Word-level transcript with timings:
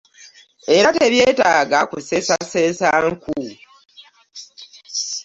Era 0.77 0.89
tebyetaaga 0.97 1.79
kuseesaseesa 1.91 2.87
nku. 3.09 3.39